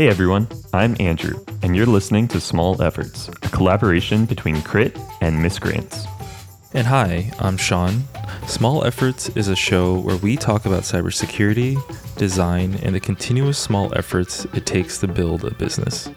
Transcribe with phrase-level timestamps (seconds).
[0.00, 5.42] Hey everyone, I'm Andrew, and you're listening to Small Efforts, a collaboration between Crit and
[5.42, 6.06] Miscreants.
[6.72, 8.04] And hi, I'm Sean.
[8.46, 11.76] Small Efforts is a show where we talk about cybersecurity,
[12.16, 16.08] design, and the continuous small efforts it takes to build a business.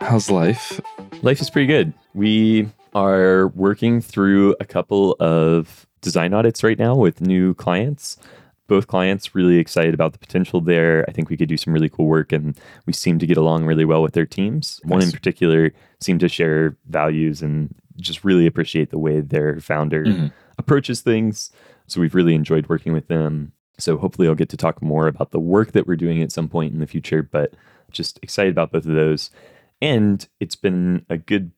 [0.00, 0.80] How's life?
[1.22, 1.92] Life is pretty good.
[2.14, 8.16] We are working through a couple of design audits right now with new clients.
[8.66, 11.04] Both clients really excited about the potential there.
[11.08, 13.64] I think we could do some really cool work and we seem to get along
[13.64, 14.80] really well with their teams.
[14.84, 20.04] One in particular seemed to share values and just really appreciate the way their founder
[20.04, 20.26] Mm-hmm.
[20.58, 21.50] approaches things.
[21.88, 23.52] So we've really enjoyed working with them.
[23.78, 26.48] So hopefully I'll get to talk more about the work that we're doing at some
[26.48, 27.54] point in the future, but
[27.90, 29.30] just excited about both of those.
[29.82, 31.50] And it's been a good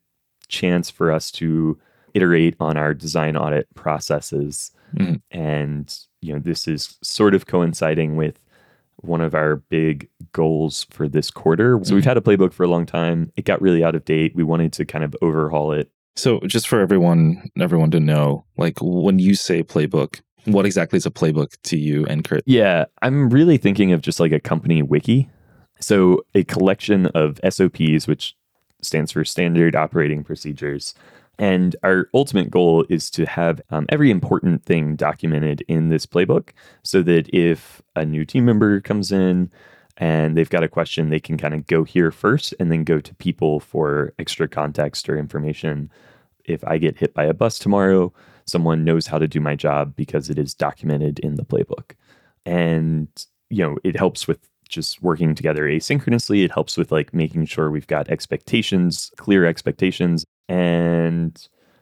[0.49, 1.79] chance for us to
[2.15, 4.71] iterate on our design audit processes.
[4.97, 5.21] Mhm.
[5.31, 8.39] And, you know, this is sort of coinciding with
[8.97, 11.81] one of our big goals for this quarter.
[11.83, 13.33] So we've had a playbook for a long time.
[13.37, 14.35] It got really out of date.
[14.37, 15.91] We wanted to kind of overhaul it.
[16.15, 21.07] So, just for everyone, everyone to know, like when you say playbook, what exactly is
[21.07, 22.45] a playbook to you and Crit?
[22.47, 25.31] Yeah, I'm really thinking of just like a company wiki.
[25.81, 28.37] So, a collection of SOPs, which
[28.83, 30.95] stands for standard operating procedures.
[31.39, 36.51] And our ultimate goal is to have um, every important thing documented in this playbook
[36.83, 39.51] so that if a new team member comes in
[39.97, 43.01] and they've got a question, they can kind of go here first and then go
[43.01, 45.91] to people for extra context or information.
[46.45, 48.13] If I get hit by a bus tomorrow,
[48.47, 51.93] someone knows how to do my job because it is documented in the playbook.
[52.45, 53.09] And,
[53.51, 56.45] you know, it helps with just working together asynchronously.
[56.45, 60.25] It helps with like making sure we've got expectations, clear expectations.
[60.49, 61.37] And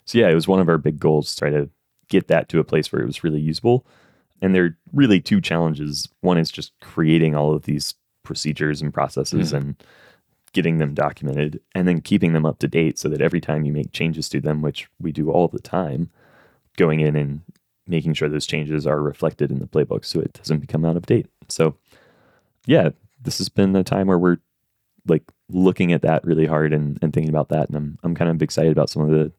[0.05, 1.69] so, yeah, it was one of our big goals to try to
[2.08, 3.86] get that to a place where it was really usable.
[4.42, 6.08] And there are really two challenges.
[6.20, 9.57] One is just creating all of these procedures and processes mm.
[9.57, 9.84] and
[10.52, 13.73] getting them documented and then keeping them up to date so that every time you
[13.73, 16.11] make changes to them, which we do all the time,
[16.77, 17.40] going in and
[17.86, 21.07] making sure those changes are reflected in the playbook so it doesn't become out of
[21.07, 21.27] date.
[21.48, 21.77] So,
[22.67, 22.90] yeah,
[23.23, 24.39] this has been a time where we're
[25.07, 27.68] like looking at that really hard and, and thinking about that.
[27.68, 29.33] And I'm, I'm kind of excited about some of the,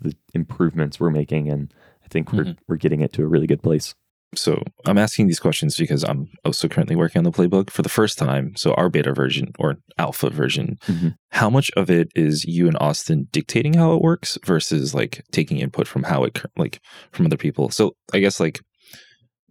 [0.00, 1.48] the improvements we're making.
[1.48, 1.72] And
[2.04, 3.94] I think we're, we're getting it to a really good place.
[4.34, 7.88] So, I'm asking these questions because I'm also currently working on the playbook for the
[7.88, 8.54] first time.
[8.56, 11.14] So, our beta version or alpha version, Mhm.
[11.30, 15.56] how much of it is you and Austin dictating how it works versus like taking
[15.60, 16.78] input from how it like
[17.10, 17.70] from other people?
[17.70, 18.60] So, I guess like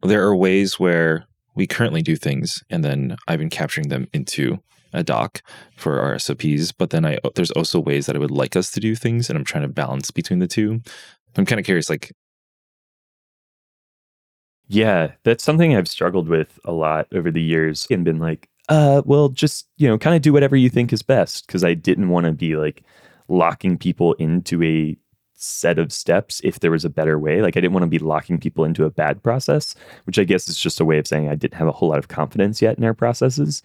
[0.03, 1.25] there are ways where
[1.55, 4.59] we currently do things and then I've been capturing them into
[4.93, 5.41] a doc
[5.75, 8.79] for our SOPs, but then I there's also ways that I would like us to
[8.79, 10.81] do things and I'm trying to balance between the two.
[11.37, 12.11] I'm kind of curious like
[14.67, 19.01] Yeah, that's something I've struggled with a lot over the years and been like, uh,
[19.05, 21.47] well, just, you know, kind of do whatever you think is best.
[21.47, 22.83] Cause I didn't want to be like
[23.29, 24.97] locking people into a
[25.33, 27.41] set of steps if there was a better way.
[27.41, 29.73] Like, I didn't want to be locking people into a bad process,
[30.05, 31.99] which I guess is just a way of saying I didn't have a whole lot
[31.99, 33.63] of confidence yet in our processes.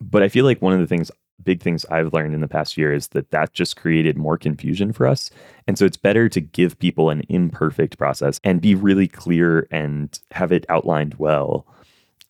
[0.00, 1.10] But I feel like one of the things,
[1.42, 4.92] big things I've learned in the past year is that that just created more confusion
[4.92, 5.30] for us.
[5.66, 10.18] And so it's better to give people an imperfect process and be really clear and
[10.32, 11.66] have it outlined well.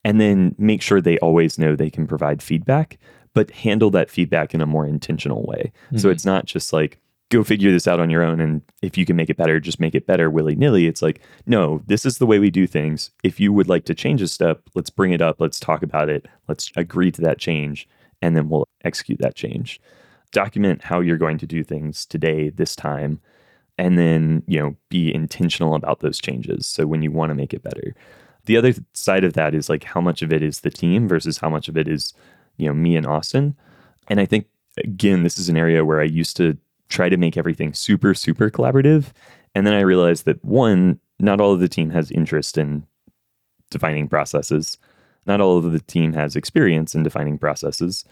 [0.05, 2.99] And then make sure they always know they can provide feedback,
[3.35, 5.73] but handle that feedback in a more intentional way.
[5.97, 6.13] So Mhm.
[6.13, 6.99] it's not just like,
[7.31, 8.41] go figure this out on your own.
[8.41, 10.87] And if you can make it better, just make it better willy nilly.
[10.87, 13.11] It's like, no, this is the way we do things.
[13.23, 15.41] If you would like to change a step, let's bring it up.
[15.41, 16.27] Let's talk about it.
[16.49, 17.89] Let's agree to that change.
[18.21, 19.81] And then we'll execute that change.
[20.33, 23.21] Document how you're going to do things today, this time.
[23.79, 26.67] And then, you know, be intentional about those changes.
[26.67, 27.95] So when you want to make it better.
[28.47, 31.39] The other side of that is like how much of it is the team versus
[31.39, 32.13] how much of it is,
[32.57, 33.55] you know, me and Austin.
[34.09, 34.47] And I think
[34.79, 36.59] again, this is an area where I used to
[36.91, 39.07] try to make everything super, super collaborative.
[39.55, 42.87] And then I realized that one, not all of the team has interest in
[43.71, 44.77] defining processes.
[45.27, 48.05] Not all of the team has experience in defining processes.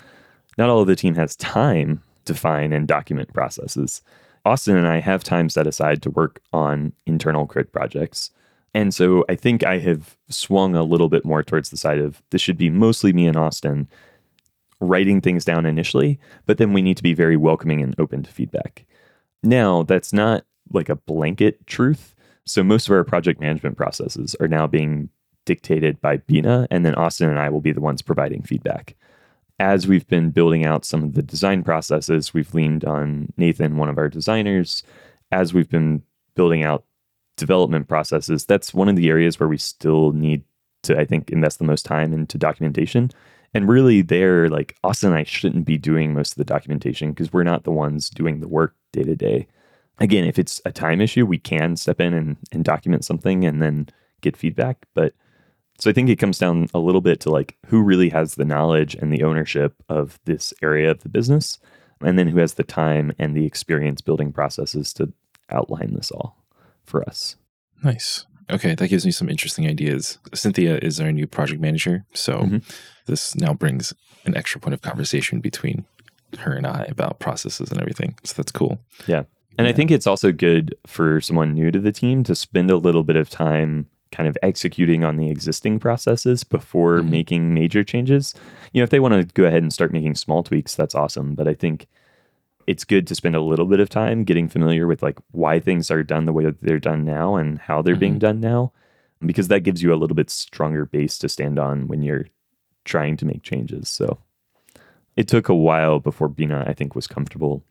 [0.56, 4.02] Not all of the team has time to define and document processes.
[4.44, 8.30] Austin and I have time set aside to work on internal crit projects.
[8.74, 12.22] And so I think I have swung a little bit more towards the side of
[12.30, 13.88] this should be mostly me and Austin
[14.80, 18.30] writing things down initially, but then we need to be very welcoming and open to
[18.30, 18.84] feedback.
[19.42, 22.14] Now, that's not like a blanket truth.
[22.44, 25.10] So most of our project management processes are now being
[25.44, 28.94] dictated by Bina, and then Austin and I will be the ones providing feedback.
[29.58, 33.88] As we've been building out some of the design processes, we've leaned on Nathan, one
[33.88, 34.82] of our designers.
[35.32, 36.02] As we've been
[36.36, 36.84] building out
[37.36, 40.44] development processes, that's one of the areas where we still need
[40.82, 43.10] to, I think, invest the most time into documentation.
[43.54, 47.32] And really, there, like Austin and I shouldn't be doing most of the documentation because
[47.32, 49.46] we're not the ones doing the work day to day.
[49.98, 53.60] Again, if it's a time issue, we can step in and, and document something and
[53.62, 53.88] then
[54.20, 54.86] get feedback.
[54.94, 55.14] But
[55.78, 58.44] so I think it comes down a little bit to like who really has the
[58.44, 61.58] knowledge and the ownership of this area of the business,
[62.00, 65.12] and then who has the time and the experience building processes to
[65.50, 66.44] outline this all
[66.84, 67.36] for us.
[67.82, 68.26] Nice.
[68.50, 70.18] Okay, that gives me some interesting ideas.
[70.34, 72.62] Cynthia is our new project manager, so Mhm.
[73.06, 73.92] this now brings
[74.24, 75.84] an extra point of conversation between
[76.38, 78.14] her and I about processes and everything.
[78.24, 78.80] So that's cool.
[79.06, 79.24] Yeah.
[79.58, 82.76] And I think it's also good for someone new to the team to spend a
[82.76, 87.10] little bit of time kind of executing on the existing processes before Mhm.
[87.10, 88.34] making major changes.
[88.72, 91.34] You know, if they want to go ahead and start making small tweaks, that's awesome.
[91.34, 91.86] But I think
[92.68, 95.90] it's good to spend a little bit of time getting familiar with like why things
[95.90, 98.72] are done the way that they're done now and how they're being done now,
[99.24, 102.26] because that gives you a little bit stronger base to stand on when you're
[102.84, 103.88] trying to make changes.
[103.88, 104.18] So
[105.16, 107.64] it took a while before Bina, I think, was comfortable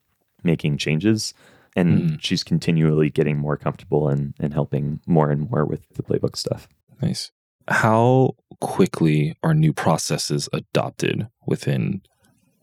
[0.44, 1.34] making changes.
[1.76, 2.18] And Mm.
[2.20, 6.68] she's continually getting more comfortable and, and helping more and more with the playbook stuff.
[7.04, 7.32] Nice.
[7.68, 12.02] How quickly are new processes adopted within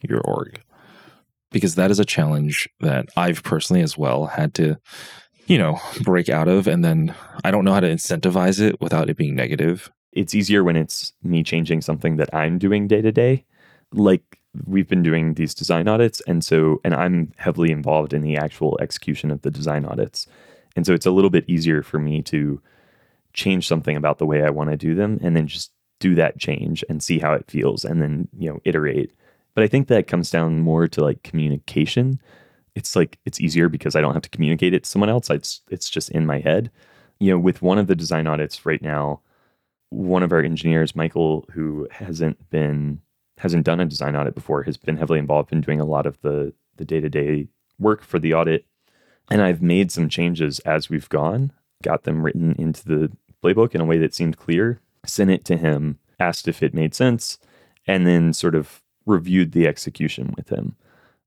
[0.03, 0.61] your org?
[1.55, 4.77] Because that is a challenge that I've personally as well had to,
[5.47, 6.67] you know, break out of.
[6.67, 7.15] And then
[7.45, 9.89] I don't know how to incentivize it without it being negative.
[10.13, 13.45] It's easier when it's me changing something that I'm doing day to day.
[13.93, 16.21] Like we've been doing these design audits.
[16.27, 20.27] And so, and I'm heavily involved in the actual execution of the design audits.
[20.77, 22.61] And so it's a little bit easier for me to
[23.33, 26.39] change something about the way I want to do them and then just do that
[26.39, 29.13] change and see how it feels and then, you know, iterate.
[29.55, 32.21] But I think that comes down more to like communication.
[32.75, 35.31] It's like it's easier because I don't have to communicate it to someone else.
[35.31, 36.71] It's it's just in my head.
[37.21, 39.21] You know, with one of the design audits right now,
[39.91, 43.01] one of our engineers, Michael, who hasn't been
[43.39, 46.21] hasn't done a design audit before, has been heavily involved in doing a lot of
[46.23, 47.49] the the day-to-day
[47.79, 48.67] work for the audit.
[49.31, 51.53] And I've made some changes as we've gone,
[51.83, 53.13] got them written into the
[53.43, 56.95] playbook in a way that seemed clear, sent it to him, asked if it made
[56.95, 57.39] sense,
[57.87, 60.77] and then sort of reviewed the execution with him.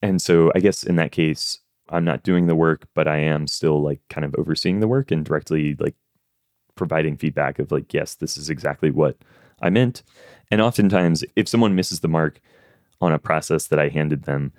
[0.02, 1.60] And so I guess in that case,
[1.90, 5.12] I'm not doing the work, but I am still like kind of overseeing the work
[5.12, 5.96] and directly like
[6.76, 9.18] providing feedback of like, yes, this is exactly what
[9.62, 10.04] I meant.
[10.52, 12.40] And oftentimes, if someone misses the mark
[13.02, 14.54] on a process that I handed them,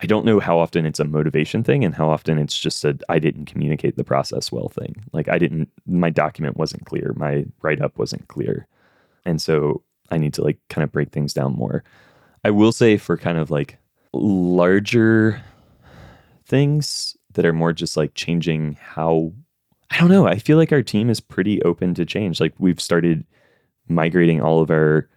[0.00, 2.98] I don't know how often it's a motivation thing and how often it's just a
[3.08, 5.04] I didn't communicate the process well thing.
[5.12, 8.66] Like I didn't my document wasn't clear, my write up wasn't clear.
[9.24, 11.84] And so I need to like kind of break things down more.
[12.44, 13.78] I will say for kind of like
[14.12, 15.42] larger
[16.46, 19.32] things that are more just like changing how
[19.90, 20.26] I don't know.
[20.26, 22.40] I feel like our team is pretty open to change.
[22.40, 23.24] Like we've started
[23.88, 25.08] migrating all of our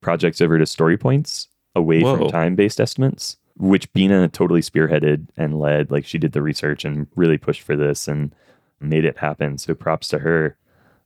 [0.00, 2.16] projects over to story points away Whoa.
[2.16, 5.90] from time based estimates, which Bina totally spearheaded and led.
[5.90, 8.34] Like she did the research and really pushed for this and
[8.80, 9.58] made it happen.
[9.58, 10.56] So props to her.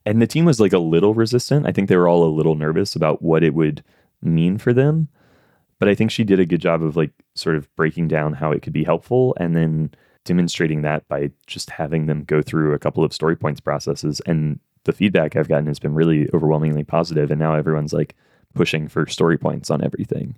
[0.05, 1.67] And the team was like a little resistant.
[1.67, 3.83] I think they were all a little nervous about what it would
[4.21, 5.07] mean for them.
[5.81, 8.51] But I think she did a good job of like sort of breaking down how
[8.51, 9.89] it could be helpful and then
[10.25, 14.21] demonstrating that by just having them go through a couple of story points processes.
[14.27, 18.15] And the feedback I've gotten has been really overwhelmingly positive, And now everyone's like
[18.53, 20.37] pushing for story points on everything.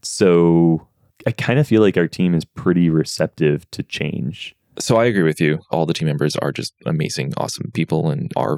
[0.00, 0.88] So
[1.26, 4.56] I kind of feel like our team is pretty receptive to change.
[4.78, 5.60] So I agree with you.
[5.72, 8.56] All the team members are just amazing, awesome people and are,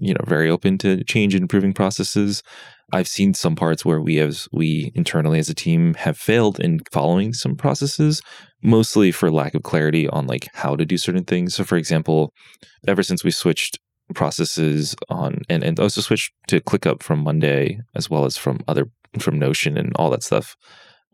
[0.00, 2.42] you know, very open to change and improving processes.
[2.92, 6.80] I've seen some parts where we as we internally as a team have failed in
[6.92, 8.22] following some processes,
[8.62, 11.54] mostly for lack of clarity on like how to do certain things.
[11.54, 12.32] So for example,
[12.86, 13.78] ever since we switched
[14.14, 18.86] processes on and, and also switched to ClickUp from Monday as well as from other
[19.18, 20.56] from Notion and all that stuff,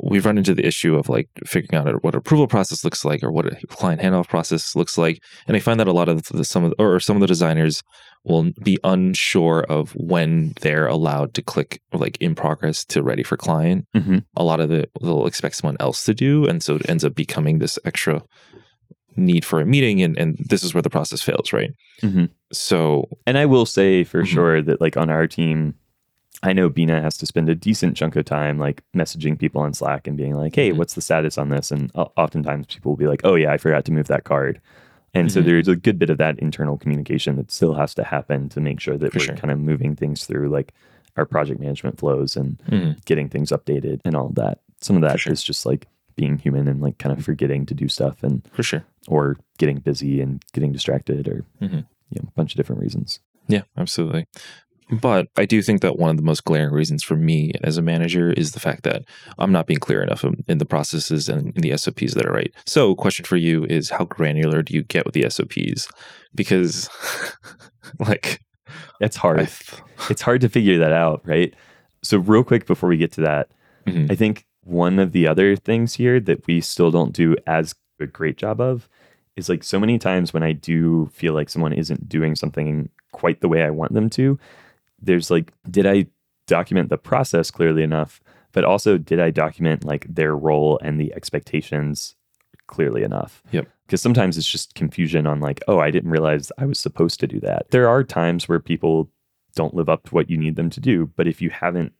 [0.03, 3.31] we've run into the issue of like figuring out what approval process looks like or
[3.31, 5.23] what a client handoff process looks like.
[5.47, 7.27] And I find that a lot of the, some of the, or some of the
[7.27, 7.83] designers
[8.25, 13.37] will be unsure of when they're allowed to click like in progress to ready for
[13.37, 13.87] client.
[13.97, 14.19] Mm-hmm.
[14.37, 17.15] A lot of it they'll expect someone else to do, and so it ends up
[17.15, 18.23] becoming this extra
[19.17, 21.71] need for a meeting, and and this is where the process fails, right?
[22.03, 22.31] Mhm.
[22.53, 24.27] So And I will say for Mhm.
[24.27, 25.75] sure that like on our team,
[26.43, 29.75] I know Bina has to spend a decent chunk of time like messaging people on
[29.75, 30.77] Slack and being like, "Hey, Mhm.
[30.77, 33.85] what's the status on this?" And oftentimes people will be like, "Oh yeah, I forgot
[33.87, 34.61] to move that card."
[35.13, 35.45] And so Mhm.
[35.45, 38.81] there's a good bit of that internal communication that still has to happen to make
[38.81, 39.35] sure that For we're sure.
[39.37, 40.73] kind of moving things through like
[41.17, 44.61] our project management flows and mhm, getting things updated and all of that.
[44.81, 45.35] Some of that is sure.
[45.35, 48.85] just like being human and like kind of forgetting to do stuff and for sure.
[49.09, 51.85] or getting busy and getting distracted or Mhm.
[52.11, 53.21] you know, a bunch of different reasons.
[53.49, 54.27] Yeah, absolutely.
[54.91, 57.83] But I do think that one of the most glaring reasons for me as a
[57.83, 59.05] manager is the fact that
[59.39, 62.53] I'm not being clear enough in the processes and in the SOPs that are right.
[62.67, 65.89] So, question for you is how granular do you get with the SOPs?
[66.35, 66.89] Because,
[67.99, 68.41] like,
[69.01, 69.49] it's hard.
[70.09, 71.55] it's hard to figure that out, right?
[72.03, 73.49] So, real quick before we get to that,
[73.87, 74.11] mm-hmm.
[74.11, 78.07] I think one of the other things here that we still don't do as a
[78.07, 78.89] great job of
[79.37, 83.41] is like so many times when I do feel like someone isn't doing something quite
[83.41, 84.39] the way I want them to,
[85.03, 86.07] there's like, did I
[86.47, 88.21] document the process clearly enough?
[88.53, 92.17] But also, did I document like their role and the expectations
[92.67, 93.43] clearly enough?
[93.53, 93.69] Yep.
[93.87, 97.27] Because sometimes it's just confusion on like, oh, I didn't realize I was supposed to
[97.27, 97.71] do that.
[97.71, 99.11] There are times where people
[99.55, 101.11] don't live up to what you need them to do.
[101.17, 101.93] But if you haven't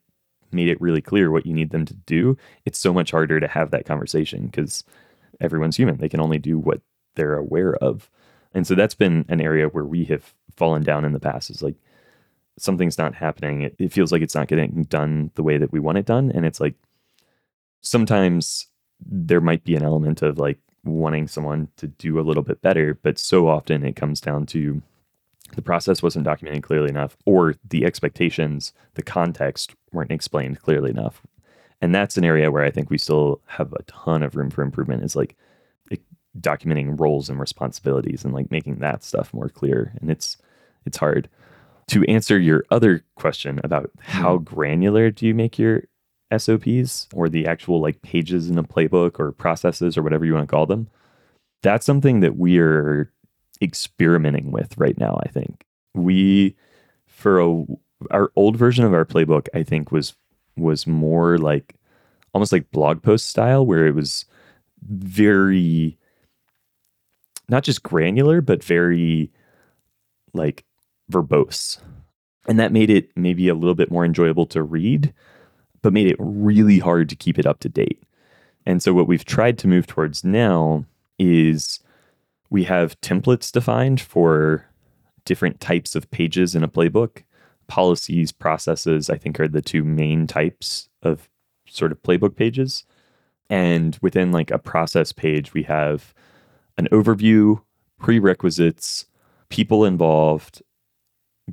[0.53, 3.49] made it really clear what you need them to do, it's so much harder to
[3.49, 4.85] have that conversation because
[5.41, 5.97] everyone's human.
[5.97, 6.81] They can only do what
[7.15, 8.11] they're aware of.
[8.53, 11.63] And so that's been an area where we have fallen down in the past is
[11.63, 11.77] like
[12.63, 13.63] something's not happening.
[13.63, 16.31] It, it feels like it's not getting done the way that we want it done.
[16.35, 16.75] And it's like
[17.81, 18.67] sometimes
[19.05, 22.99] there might be an element of like wanting someone to do a little bit better,
[23.03, 24.83] but so often it comes down to
[25.55, 31.23] the process wasn't documented clearly enough or the expectations, the context weren't explained clearly enough.
[31.81, 34.63] And that's an area where I think we still have a ton of room for
[34.63, 35.35] improvement is like
[36.39, 39.93] documenting roles and responsibilities and like making that stuff more clear.
[40.01, 40.37] And it's
[40.87, 41.29] it's hard.
[41.91, 44.45] To answer your other question about how mm.
[44.45, 45.83] granular do you make your
[46.37, 50.49] SOPs or the actual like pages in a playbook or processes or whatever you want
[50.49, 50.89] to call them,
[51.63, 53.13] that's something that we are
[53.61, 55.65] experimenting with right now, I think.
[55.95, 56.57] We
[57.07, 57.65] for a
[58.11, 60.15] our old version of our playbook, I think was
[60.57, 61.75] was more like
[62.33, 64.25] almost like blog post style where it was
[64.83, 65.99] very
[67.49, 69.31] not just granular, but very
[70.33, 70.65] like
[71.11, 71.79] verbose.
[72.49, 75.13] And that made it maybe a little bit more enjoyable to read,
[75.83, 78.03] but made it really hard to keep it up to date.
[78.67, 80.85] And so, what we've tried to move towards now
[81.19, 81.81] is
[82.51, 84.67] we have templates defined for
[85.25, 87.23] different types of pages in a playbook.
[87.69, 91.29] Policies, processes, I think, are the two main types of
[91.67, 92.85] sort of playbook pages.
[93.49, 96.15] And within like a process page, we have
[96.77, 97.63] an overview,
[97.99, 99.07] prerequisites,
[99.49, 100.63] people involved,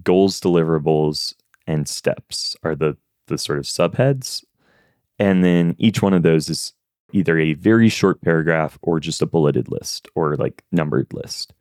[0.04, 1.36] goals, deliverables,
[1.66, 4.44] and steps are the the sort of subheads.
[5.20, 6.74] And then each one of those is
[7.14, 11.54] either a very short paragraph or just a bulleted list or like numbered list.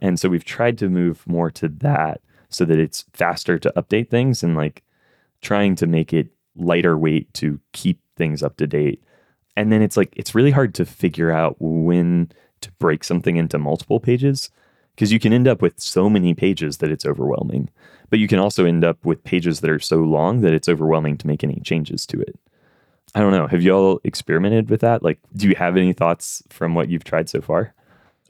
[0.00, 4.10] And so we've tried to move more to that so that it's faster to update
[4.10, 4.82] things and like
[5.40, 9.02] trying to make it lighter weight to keep things up to date.
[9.56, 13.58] And then it's like it's really hard to figure out when to break something into
[13.58, 14.50] multiple pages
[14.94, 17.68] because you can end up with so many pages that it's overwhelming.
[18.10, 21.16] But you can also end up with pages that are so long that it's overwhelming
[21.18, 22.38] to make any changes to it.
[23.14, 23.46] I don't know.
[23.46, 25.02] Have y'all experimented with that?
[25.02, 27.74] Like, do you have any thoughts from what you've tried so far?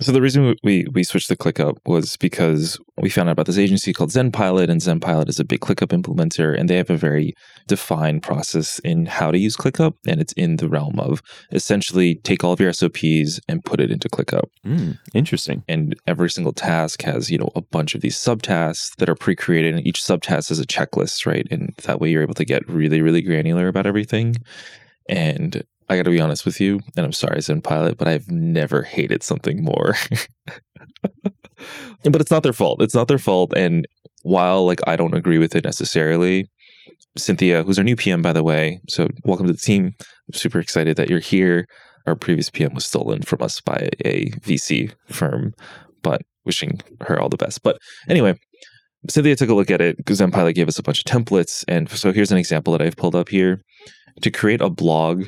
[0.00, 3.58] So the reason we we switched to ClickUp was because we found out about this
[3.58, 7.34] agency called ZenPilot, and ZenPilot is a big ClickUp implementer, and they have a very
[7.68, 11.22] defined process in how to use ClickUp, and it's in the realm of
[11.52, 14.48] essentially take all of your SOPs and put it into ClickUp.
[14.66, 15.62] Mm, interesting.
[15.68, 19.74] And every single task has you know a bunch of these subtasks that are pre-created,
[19.74, 21.46] and each subtask is a checklist, right?
[21.50, 24.36] And that way you're able to get really really granular about everything.
[25.08, 28.30] And I got to be honest with you, and I'm sorry, Zen Pilot, but I've
[28.30, 29.94] never hated something more.
[32.02, 32.80] but it's not their fault.
[32.80, 33.52] It's not their fault.
[33.54, 33.86] And
[34.22, 36.48] while like I don't agree with it necessarily,
[37.18, 39.92] Cynthia, who's our new PM, by the way, so welcome to the team.
[40.00, 41.66] I'm super excited that you're here.
[42.06, 45.52] Our previous PM was stolen from us by a VC firm,
[46.02, 47.62] but wishing her all the best.
[47.62, 47.76] But
[48.08, 48.38] anyway,
[49.10, 51.64] Cynthia took a look at it because ZenPilot gave us a bunch of templates.
[51.68, 53.60] And so here's an example that I've pulled up here.
[54.20, 55.24] To create a blog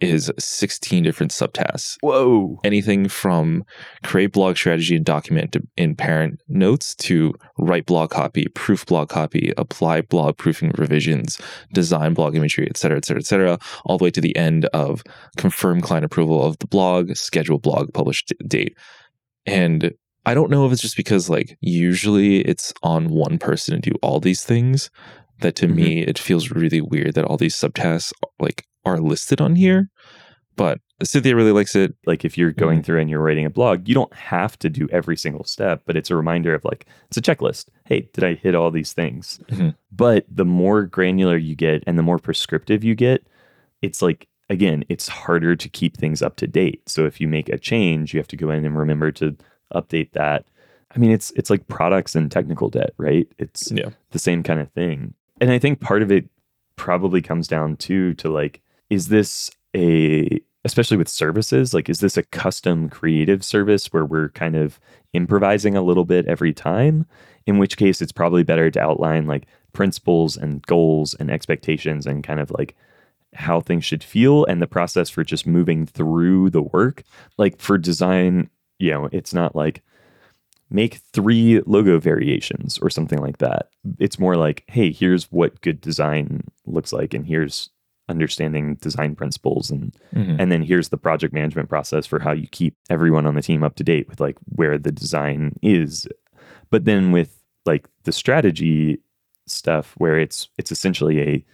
[0.00, 1.96] is 16 different subtasks.
[2.00, 2.58] Whoa.
[2.64, 3.64] Anything from
[4.02, 9.52] create blog strategy and document in parent notes to write blog copy, proof blog copy,
[9.56, 11.38] apply blog proofing revisions,
[11.72, 14.66] design blog imagery, et cetera, et cetera, et cetera, all the way to the end
[14.66, 15.02] of
[15.36, 18.76] confirm client approval of the blog, schedule blog publish date.
[19.46, 19.92] And
[20.26, 23.96] I don't know if it's just because like usually it's on one person to do
[24.02, 24.90] all these things
[25.40, 25.76] that to mm-hmm.
[25.76, 29.90] me it feels really weird that all these subtasks like are listed on here.
[30.56, 31.94] But Cynthia really likes it.
[32.04, 32.84] Like if you're going mm-hmm.
[32.84, 35.96] through and you're writing a blog, you don't have to do every single step, but
[35.96, 37.68] it's a reminder of like, it's a checklist.
[37.84, 39.40] Hey, did I hit all these things?
[39.48, 39.70] Mm-hmm.
[39.90, 43.26] But the more granular you get and the more prescriptive you get,
[43.80, 46.82] it's like, again, it's harder to keep things up to date.
[46.86, 49.34] So if you make a change, you have to go in and remember to
[49.72, 50.44] update that.
[50.94, 53.28] I mean, it's it's like products and technical debt, right?
[53.38, 53.90] It's Yeah.
[54.10, 55.14] the same kind of thing.
[55.40, 56.28] And I think part of it
[56.76, 62.18] probably comes down to to like, is this a especially with services, like is this
[62.18, 64.78] a custom creative service where we're kind of
[65.14, 67.06] improvising a little bit every time?
[67.46, 72.22] In which case it's probably better to outline like principles and goals and expectations and
[72.22, 72.76] kind of like
[73.32, 77.04] how things should feel and the process for just moving through the work.
[77.38, 79.82] Like for design, you know, it's not like
[80.68, 83.70] make three logo variations or something like that.
[83.98, 87.70] It's more like, hey, here's what good design looks like, and here's
[88.10, 90.36] understanding design principles and Mhm.
[90.40, 93.62] and then here's the project management process for how you keep everyone on the team
[93.62, 96.06] up to date with like where the design is.
[96.70, 98.98] But then with like the strategy
[99.46, 101.44] stuff where it's it's essentially a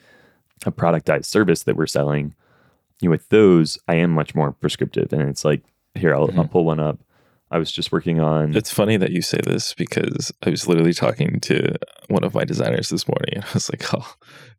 [0.66, 2.34] a productized service that we're selling,
[3.00, 5.62] you know, with those I am much more prescriptive and it's like
[5.94, 6.50] here I'll, I'll Mhm.
[6.50, 6.98] pull one up.
[7.50, 10.92] I was just working on It's funny that you say this because I was literally
[10.92, 11.76] talking to
[12.08, 14.14] one of my designers this morning and I was like, oh,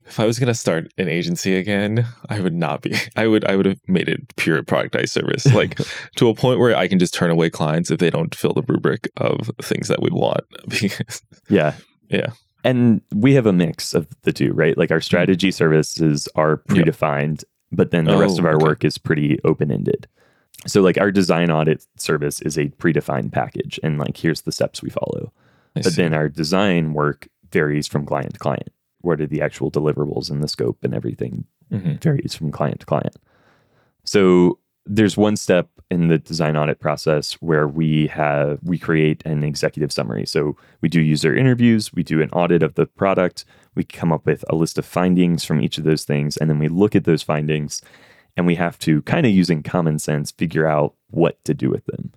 [0.05, 2.95] if I was gonna start an agency again, I would not be.
[3.15, 5.45] I would I would have made it pure productized service.
[5.57, 5.79] Like
[6.17, 8.63] to a point where I can just turn away clients if they don't fill the
[8.67, 10.43] rubric of things that we want.
[10.67, 11.73] Because Yeah.
[12.09, 12.31] Yeah.
[12.63, 14.77] And we have a mix of the two, right?
[14.77, 15.01] Like our hmm.
[15.01, 18.63] strategy services are predefined, but then the rest Oh, of our okay.
[18.65, 20.07] work is pretty open ended.
[20.65, 24.81] So, like our design audit service is a predefined package, and like here's the steps
[24.81, 25.31] we follow.
[25.75, 26.01] I But see.
[26.01, 28.69] then our design work varies from client to client.
[29.01, 32.01] What are the actual deliverables and the scope and everything Mhm.
[32.01, 33.15] varies from client to client.
[34.03, 39.43] So there's one step in the design audit process where we have we create an
[39.43, 40.25] executive summary.
[40.25, 43.45] So we do user interviews, we do an audit of the product,
[43.75, 46.57] we come up with a list of findings from each of those things, and then
[46.59, 47.81] we look at those findings
[48.37, 51.85] and we have to kind of using common sense figure out what to do with
[51.87, 52.13] them.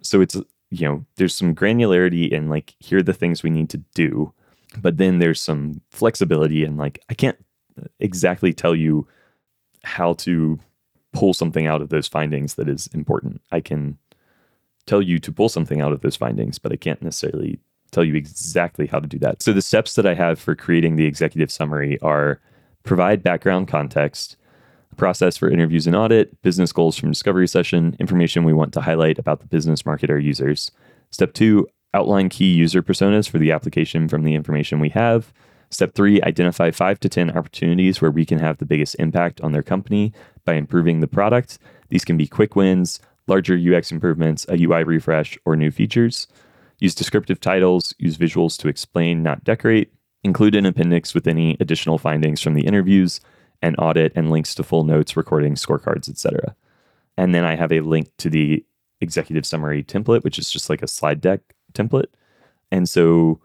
[0.00, 0.36] So it's
[0.70, 4.32] you know, there's some granularity in like here are the things we need to do,
[4.80, 7.36] but then there's some flexibility and like I can't
[8.00, 9.06] exactly tell you
[9.84, 10.58] how to
[11.12, 13.40] pull something out of those findings that is important.
[13.52, 13.98] I can
[14.86, 17.58] tell you to pull something out of those findings, but I can't necessarily
[17.90, 19.42] tell you exactly how to do that.
[19.42, 22.40] So the steps that I have for creating the executive summary are
[22.82, 24.36] provide background context,
[24.96, 29.18] process for interviews and audit, business goals from discovery session, information we want to highlight
[29.18, 30.70] about the business market or users.
[31.10, 35.32] Step 2, outline key user personas for the application from the information we have.
[35.70, 39.52] Step three, identify five to 10 opportunities where we can have the biggest impact on
[39.52, 40.12] their company
[40.44, 41.58] by improving the product.
[41.88, 46.28] These can be quick wins, larger UX improvements, a UI refresh, or new features.
[46.78, 49.92] Use descriptive titles, use visuals to explain, not decorate.
[50.22, 53.20] Include an appendix with any additional findings from the interviews
[53.62, 56.54] and audit and links to full notes, recordings, scorecards, etc.
[57.16, 58.64] And then I have a link to the
[59.00, 61.40] executive summary template, which is just like a slide deck
[61.72, 62.06] template.
[62.70, 63.40] And so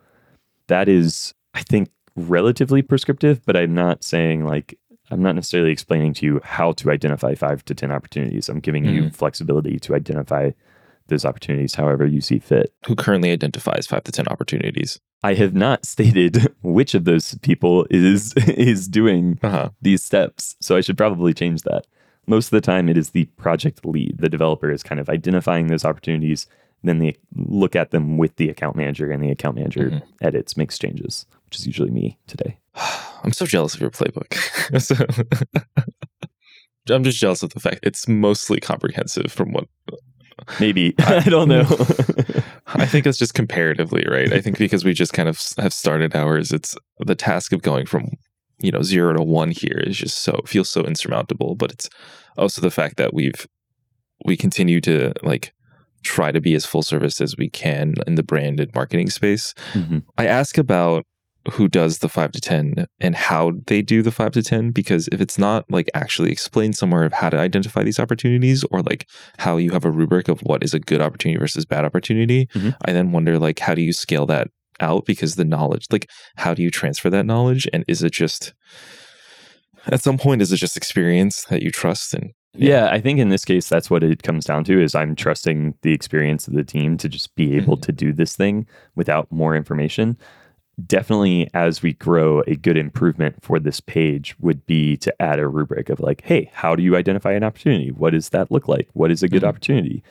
[0.67, 4.77] that is, I think, relatively prescriptive, but I'm not saying like
[5.09, 8.47] I'm not necessarily explaining to you how to identify five to 10 opportunities.
[8.47, 9.09] I'm giving you mm-hmm.
[9.09, 10.51] flexibility to identify
[11.11, 12.73] those opportunities however you see fit.
[12.87, 14.99] Who currently identifies five to ten opportunities?
[15.23, 19.69] I have not stated which of those people is is doing Uh-huh.
[19.81, 21.85] these steps, so I should probably change that.
[22.27, 24.17] Most of the time it is the project lead.
[24.19, 26.47] The developer is kind of identifying those opportunities,
[26.83, 30.01] then they look at them with the account manager and the account manager Mhm.
[30.21, 32.57] edits, makes changes, which is usually me today.
[33.23, 34.31] I'm so jealous of your playbook.
[36.89, 39.65] I'm just jealous of the fact it's mostly comprehensive from what
[40.59, 40.93] Maybe.
[40.99, 41.61] I don't know.
[42.67, 44.31] I think it's just comparatively, right?
[44.33, 47.85] I think because we just kind of have started ours, it's the task of going
[47.85, 48.11] from,
[48.59, 51.55] you know, zero to one here is just so feels so insurmountable.
[51.55, 51.89] But it's
[52.37, 53.47] also the fact that we've
[54.25, 55.53] we continue to like
[56.03, 59.53] try to be as full service as we can in the branded marketing space.
[59.73, 60.03] Mhm.
[60.17, 61.05] I ask about
[61.53, 65.09] who does the five to 10 and how they do the five to 10, because
[65.11, 69.07] if it's not like actually explained somewhere of how to identify these opportunities or like
[69.39, 72.75] how you have a rubric of what is a good opportunity versus bad opportunity, Mhm.
[72.85, 74.49] I then wonder like, how do you scale that
[74.79, 75.05] out?
[75.05, 77.67] Because the knowledge, like, how do you transfer that knowledge?
[77.73, 78.53] And is it just,
[79.87, 82.13] at some point, is it just experience that you trust?
[82.13, 85.15] And Yeah, I think in this case that's what it comes down to is I'm
[85.15, 87.81] trusting the experience of the team to just be able Mhm.
[87.83, 90.17] to do this thing without more information.
[90.87, 95.47] Definitely as we grow, a good improvement for this page would be to add a
[95.47, 97.91] rubric of like, hey, how do you identify an opportunity?
[97.91, 98.87] What does that look like?
[98.93, 99.47] What is a good Mhm.
[99.47, 100.03] opportunity?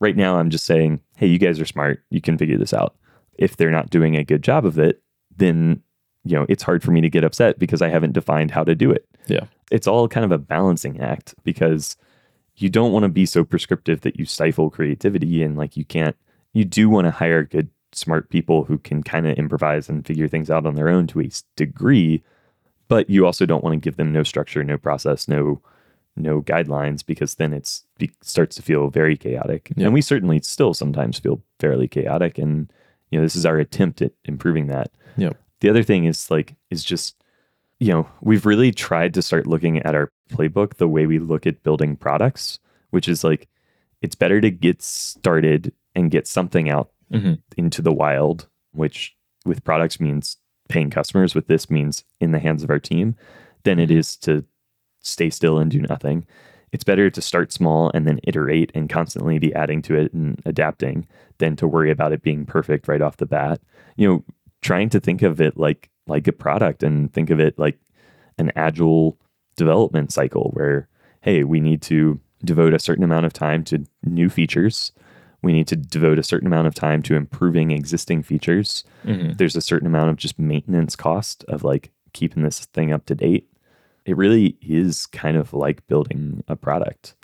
[0.00, 2.02] Right now I'm just saying, hey, you guys are smart.
[2.10, 2.96] You can figure this out.
[3.38, 5.02] If they're not doing a good job of it,
[5.36, 5.82] then
[6.24, 8.74] you know, it's hard for me to get upset because I haven't defined how to
[8.74, 9.06] do it.
[9.28, 9.44] Yeah.
[9.70, 11.96] It's all kind of a balancing act because
[12.56, 16.16] you don't want to be so prescriptive that you stifle creativity and like you can't
[16.52, 20.28] you do want to hire good smart people who can kind of improvise and figure
[20.28, 22.22] things out on their own to a degree,
[22.88, 25.60] but you also don't want to give them no structure, no process, no
[26.16, 29.70] no guidelines because then it's it starts to feel very chaotic.
[29.76, 29.86] Yeah.
[29.86, 32.72] And we certainly still sometimes feel fairly chaotic and
[33.10, 34.90] you know this is our attempt at improving that.
[35.16, 35.30] Yeah.
[35.60, 37.14] The other thing is like is just
[37.80, 41.46] you know, we've really tried to start looking at our playbook the way we look
[41.46, 42.58] at building products,
[42.90, 43.48] which is like
[44.02, 47.34] it's better to get started and get something out mm-hmm.
[47.56, 50.36] into the wild, which with products means
[50.68, 53.16] paying customers, with this means in the hands of our team,
[53.64, 54.30] than it mm-hmm.
[54.30, 54.44] to
[55.00, 56.26] stay still and do nothing.
[56.70, 60.40] It's better to start small and then iterate and constantly be adding to it and
[60.44, 61.06] adapting
[61.38, 63.60] than to worry about it being perfect right off the bat.
[63.96, 64.24] You know,
[64.60, 67.78] trying to think of it like like a product and think of it like
[68.38, 69.18] an agile
[69.56, 70.88] development cycle where
[71.22, 74.92] hey, we need to devote a certain amount of time to new features.
[75.42, 78.84] We need to devote a certain amount of time to improving existing features.
[79.04, 79.32] Mm-hmm.
[79.34, 83.14] There's a certain amount of just maintenance cost of like keeping this thing up to
[83.14, 83.48] date.
[84.04, 87.14] It really is kind of like building a product.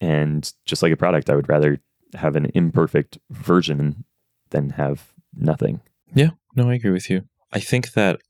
[0.00, 1.80] And just like a product, I would rather
[2.14, 4.04] have an imperfect version
[4.50, 5.80] than have nothing.
[6.14, 7.22] Yeah, no, I agree with you.
[7.52, 8.20] I think that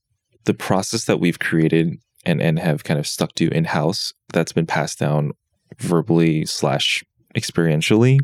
[0.45, 4.53] the process that we've created and, and have kind of stuck to in house that's
[4.53, 5.33] been passed down
[5.79, 8.19] verbally slash experientially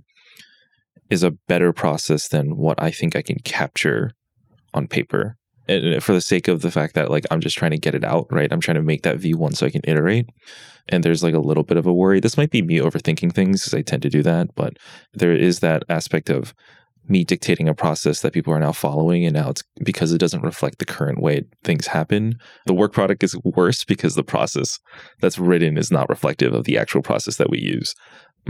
[1.10, 4.12] is a better process than what I think I can capture
[4.74, 5.36] on paper.
[5.68, 8.04] And for the sake of the fact that like I'm just trying to get it
[8.04, 8.52] out, right?
[8.52, 10.28] I'm trying to make that V1 so I can iterate.
[10.88, 12.20] And there's like a little bit of a worry.
[12.20, 14.74] This might be me overthinking things because I tend to do that, but
[15.12, 16.54] there is that aspect of
[17.08, 20.42] me dictating a process that people are now following and now it's because it doesn't
[20.42, 24.78] reflect the current way things happen the work product is worse because the process
[25.20, 27.94] that's written is not reflective of the actual process that we use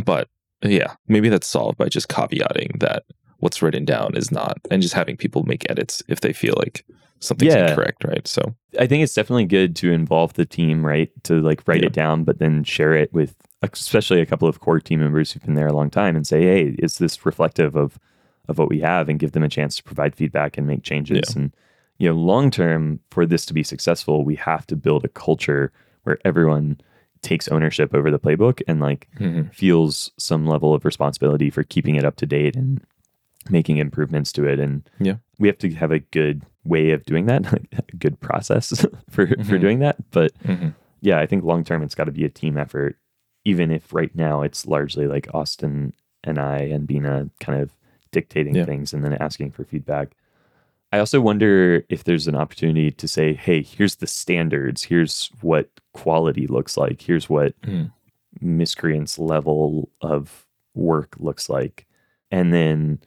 [0.05, 0.29] but
[0.63, 3.05] yeah maybe that's solved by just caveating that
[3.39, 6.85] what's written down is not and just having people make edits if they feel like
[7.21, 7.69] something's yeah.
[7.69, 11.67] incorrect right so i think it's definitely good to involve the team right to like
[11.67, 11.87] write yeah.
[11.87, 15.45] it down but then share it with especially a couple of core team members who've
[15.45, 17.99] been there a long time and say hey is this reflective of
[18.49, 21.35] of what we have and give them a chance to provide feedback and make changes.
[21.35, 21.43] Yeah.
[21.43, 21.57] And
[21.99, 25.73] you know, long term, for this to be successful, we have to build a culture
[26.03, 26.81] where everyone
[27.27, 29.49] takes ownership over the playbook and like mm-hmm.
[29.49, 32.81] feels some level of responsibility for keeping it up to date and
[33.51, 34.61] making improvements to it.
[34.61, 38.87] And yeah, we have to have a good way of doing that, a good process
[39.11, 39.43] for mm-hmm.
[39.43, 39.97] for doing that.
[40.13, 40.69] But mm-hmm.
[41.01, 42.97] yeah, I think long term, it's got to be a team effort.
[43.45, 47.73] Even if right now it's largely like Austin and I and Bina kind of
[48.13, 48.65] dictating yeah.
[48.65, 50.13] things and then asking for feedback.
[50.93, 55.69] I also wonder if there's an opportunity to say, hey, here's the standards, here's what
[55.93, 57.91] quality looks like, here's what mm.
[58.41, 61.87] miscreants level of work looks like.
[62.31, 63.01] And then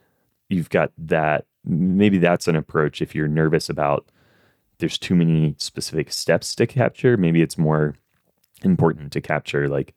[0.50, 1.46] you've got that.
[1.64, 4.10] Maybe that's an approach if you're nervous about
[4.80, 7.18] there's too many specific steps to capture.
[7.18, 7.96] Maybe it's more
[8.64, 9.94] important to capture like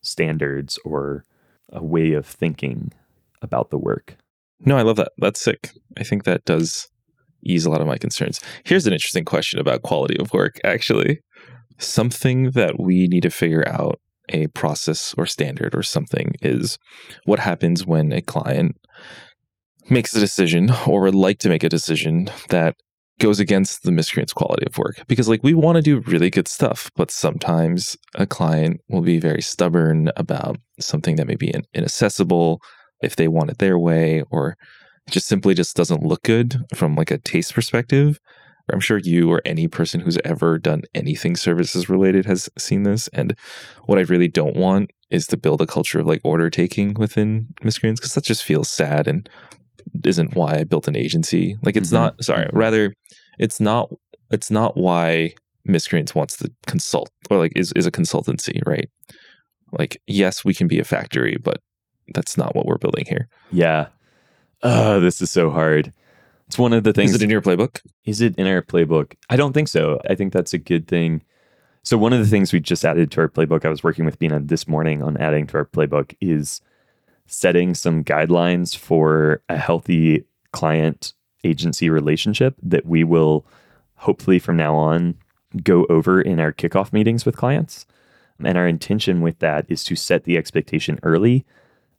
[0.00, 1.24] standards or
[1.72, 2.92] a way of thinking
[3.42, 4.16] about the work.
[4.64, 5.12] No, I love that.
[5.18, 5.70] That's sick.
[5.98, 6.88] I think that does
[7.44, 8.40] ease a lot of my concerns.
[8.64, 11.20] Here's an interesting question about quality of work, actually.
[11.78, 16.78] Something that we need to figure out a process or standard or something is
[17.24, 18.76] what happens when a client
[19.90, 22.76] makes a decision or would like to make a decision that
[23.18, 26.48] goes against the miscreant's quality of work because like we want to do really good
[26.48, 32.60] stuff but sometimes a client will be very stubborn about something that may be inaccessible
[33.02, 34.56] if they want it their way or
[35.10, 38.20] just simply just doesn't look good from like a taste perspective.
[38.72, 43.08] I'm sure you or any person who's ever done anything services related has seen this.
[43.08, 43.36] And
[43.84, 47.48] what I really don't want is to build a culture of like order taking within
[47.62, 49.28] miscreants because that just feels sad and
[50.04, 51.56] isn't why I built an agency.
[51.62, 51.96] Like it's mm-hmm.
[51.96, 52.56] not sorry, mm-hmm.
[52.56, 52.94] rather
[53.38, 53.92] it's not
[54.30, 55.34] it's not why
[55.64, 58.88] miscreants wants to consult or like is, is a consultancy, right?
[59.72, 61.60] Like, yes, we can be a factory, but
[62.14, 63.28] that's not what we're building here.
[63.50, 63.88] Yeah.
[64.62, 65.92] Oh, this is so hard.
[66.46, 67.10] It's one of the things.
[67.10, 67.80] Is it in your playbook?
[68.04, 69.14] Is it in our playbook?
[69.30, 70.00] I don't think so.
[70.08, 71.22] I think that's a good thing.
[71.82, 74.18] So one of the things we just added to our playbook, I was working with
[74.18, 76.60] Bina this morning on adding to our playbook, is
[77.26, 83.44] setting some guidelines for a healthy client agency relationship that we will
[83.96, 85.16] hopefully from now on
[85.62, 87.86] go over in our kickoff meetings with clients.
[88.44, 91.44] And our intention with that is to set the expectation early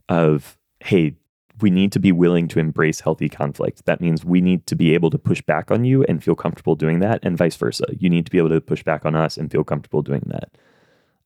[0.10, 1.16] of, hey,
[1.62, 3.86] we need to be willing to embrace healthy conflict.
[3.86, 6.76] That means we need to be able to push back on you and feel comfortable
[6.76, 7.86] doing that, and vice versa.
[7.98, 10.52] You need to be able to push back on us and feel comfortable doing that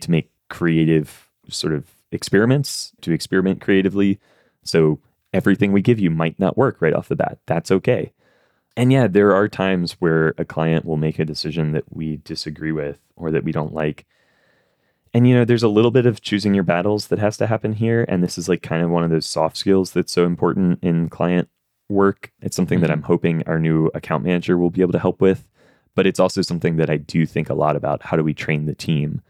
[0.02, 4.20] to make creative sort of experiments, to experiment creatively.
[4.64, 5.00] So
[5.34, 7.40] everything we give you might not work right off the bat.
[7.46, 8.12] That's okay.
[8.76, 12.72] And yeah, there are times where a client will make a decision that we disagree
[12.72, 14.06] with or that we don't like.
[15.14, 17.74] And you know, there's a little bit of choosing your battles that has to happen
[17.74, 18.06] here.
[18.08, 21.10] And this is like kind of one of those soft skills that's so important in
[21.10, 21.50] client
[21.90, 22.32] work.
[22.42, 22.94] It's something that Mhm.
[22.94, 25.48] I'm hoping our new account manager will be able to help with.
[25.96, 28.04] But it's also something that I do think a lot about.
[28.04, 29.22] How do we train the team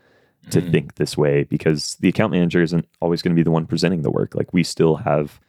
[0.50, 0.72] to Mhm.
[0.72, 1.44] think this way?
[1.44, 4.36] Because the account manager isn't always going to be the one presenting the work.
[4.36, 5.40] Like we still have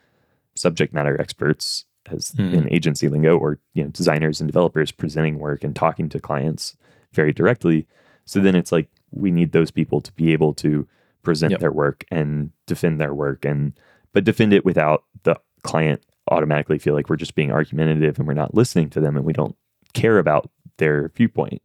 [0.55, 2.53] subject matter experts as Mhm.
[2.53, 6.77] in agency lingo or you know designers and developers presenting work and talking to clients
[7.13, 7.87] very directly.
[8.25, 10.87] So then it's like we need those people to be able to
[11.23, 11.61] present Yep.
[11.61, 13.73] their work and defend their work and
[14.13, 18.35] but defend it without the client automatically feel like we're just being argumentative and we're
[18.35, 19.57] not listening to them and we don't
[19.95, 21.61] care about their viewpoint.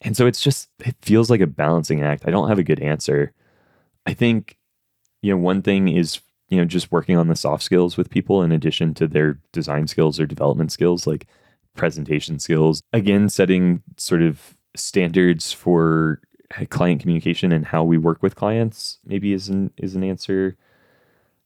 [0.00, 2.24] And so it's just it feels like a balancing act.
[2.26, 3.32] I don't have a good answer.
[4.06, 4.56] I think
[5.22, 8.42] you know one thing is you know just working on the soft skills with people
[8.42, 11.26] in addition to their design skills or development skills like
[11.74, 12.82] presentation skills.
[12.92, 16.20] Again, setting sort of standards for
[16.70, 20.56] client communication and how we work with clients maybe is an is an answer.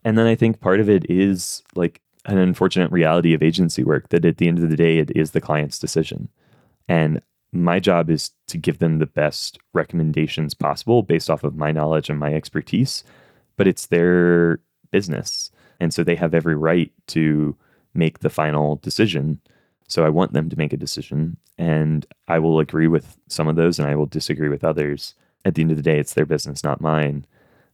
[0.05, 4.11] And then I think part of it is like an unfortunate reality of agency work
[4.11, 6.29] that at the end of the day it is the client's decision.
[6.89, 7.21] And
[7.53, 12.11] my job is to give them the best recommendations possible based off of my knowledge
[12.11, 13.05] and my expertise,
[13.57, 15.51] but it's their business.
[15.81, 17.57] And so they have every right to
[17.95, 19.41] make the final decision.
[19.89, 23.57] So I want them to make a decision and I will agree with some of
[23.57, 25.15] those and I will disagree with others.
[25.45, 27.27] At the end of the day, it's their business, not mine.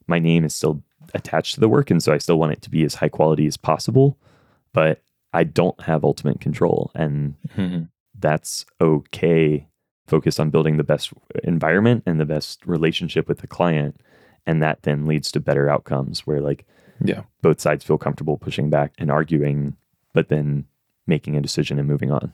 [0.07, 1.91] My name is still attached to the work.
[1.91, 4.17] And so I still want it to be as high quality as possible,
[4.73, 6.91] but I don't have ultimate control.
[6.95, 7.89] And Mhm.
[8.19, 9.67] that's okay.
[10.07, 14.01] Focus on building the best environment and the best relationship with the client.
[14.47, 16.65] And that then leads to better outcomes where like
[17.03, 17.23] Yeah.
[17.43, 19.77] both sides feel comfortable pushing back and arguing,
[20.13, 20.67] but then
[21.07, 22.33] making a decision and moving on.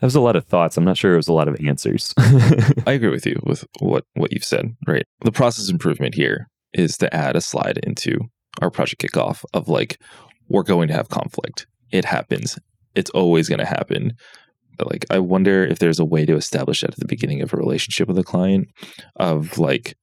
[0.00, 0.76] That was a lot of thoughts.
[0.76, 2.12] I'm not sure it was a lot of answers.
[2.18, 4.76] I agree with you with what what you've said.
[4.86, 5.04] Right.
[5.22, 8.18] The process improvement here is to add a slide into
[8.60, 9.98] our project kickoff of like
[10.48, 11.66] we're going to have conflict.
[11.90, 12.58] It happens.
[12.94, 14.14] It's always going to happen.
[14.76, 17.54] But like I wonder if there's a way to establish that at the beginning of
[17.54, 18.68] a relationship with a client
[19.16, 19.96] of like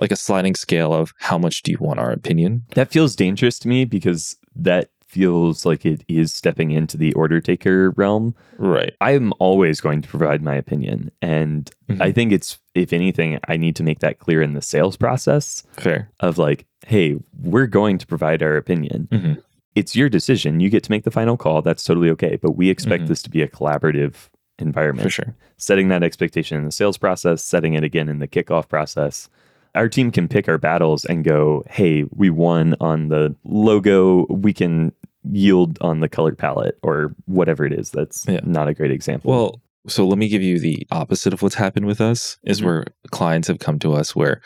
[0.00, 2.64] like a sliding scale of how much do you want our opinion?
[2.74, 7.40] that feels dangerous to me because that feels like it is stepping into the order
[7.40, 8.34] taker realm.
[8.58, 8.94] Right.
[9.00, 11.10] I'm always going to provide my opinion.
[11.22, 12.02] And Mhm.
[12.02, 15.62] I think it's, if anything, I need to make that clear in the sales process
[15.72, 16.10] Fair.
[16.20, 19.08] of like, hey, we're going to provide our opinion.
[19.10, 19.42] Mhm.
[19.74, 20.60] It's your decision.
[20.60, 21.62] You get to make the final call.
[21.62, 22.36] That's totally okay.
[22.40, 23.08] But we expect Mhm.
[23.08, 25.04] this to be a collaborative environment.
[25.04, 25.34] For sure.
[25.56, 29.30] Setting that expectation in the sales process, setting it again in the kickoff process.
[29.74, 34.26] Our team can pick our battles and go, hey, we won on the logo.
[34.28, 34.92] We can
[35.30, 37.90] yield on the color palette or whatever it is.
[37.90, 38.40] That's Yeah.
[38.44, 39.30] not a great example.
[39.30, 42.64] Well, so let me give you the opposite of what's happened with us is Mhm.
[42.64, 44.40] where clients have come to us where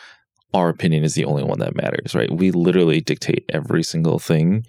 [0.55, 2.31] our opinion is the only one that matters, right?
[2.31, 4.65] We literally dictate every single thing.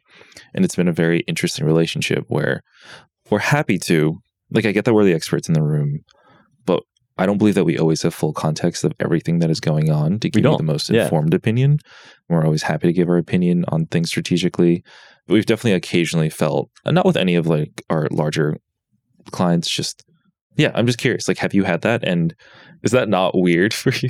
[0.54, 2.62] And it's been a very interesting relationship where
[3.30, 4.18] we're happy to,
[4.52, 6.00] like, I get that we're the experts in the room,
[7.18, 10.20] I don't believe that we always have full context of everything that is going on
[10.20, 11.04] to give you the most Yeah.
[11.04, 11.80] informed opinion.
[12.30, 14.84] We're always happy to give our opinion on things strategically.
[15.28, 18.58] But we've definitely occasionally felt, not with any of like our larger
[19.32, 20.04] clients, just
[20.56, 21.28] yeah, I'm just curious.
[21.28, 22.04] Like, have you had that?
[22.04, 22.36] And
[22.84, 24.10] is that not weird for you?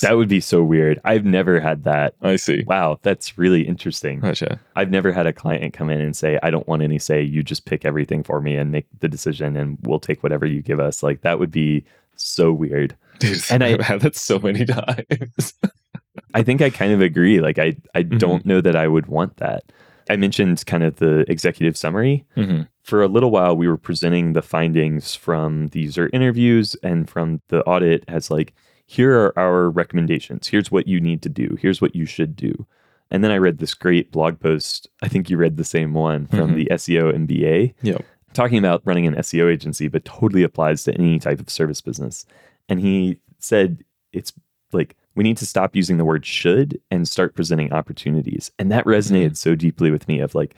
[0.00, 0.98] That would be so weird.
[1.04, 2.14] I've never had that.
[2.22, 2.64] I see.
[2.66, 4.20] Wow, that's really interesting.
[4.20, 4.58] Gotcha.
[4.74, 7.20] I've never had a client come in and say, I don't want any say.
[7.22, 10.62] You just pick everything for me and make the decision, and we'll take whatever you
[10.62, 11.02] give us.
[11.02, 11.84] Like, that would be
[12.16, 12.96] so weird.
[13.18, 15.54] Dude, And I- I've had that so many times.
[16.34, 17.40] I think I kind of agree.
[17.40, 18.18] Like, I, I Mhm.
[18.18, 19.64] don't know that I would want that.
[20.10, 22.24] I mentioned kind of the executive summary.
[22.36, 22.68] Mhm.
[22.82, 27.40] For a little while, we were presenting the findings from the user interviews and from
[27.48, 28.52] the audit as like,
[28.86, 30.48] here are our recommendations.
[30.48, 31.56] Here's what you need to do.
[31.60, 32.66] Here's what you should do.
[33.10, 34.88] And then I read this great blog post.
[35.02, 36.56] I think you read the same one from Mhm.
[36.56, 37.74] the SEO MBA.
[37.82, 38.04] Yep.
[38.34, 42.24] Talking about running an SEO agency, but totally applies to any type of service business.
[42.68, 44.32] And he said it's
[44.72, 48.50] like we need to stop using the word should and start presenting opportunities.
[48.58, 50.54] And that resonated so deeply with me of like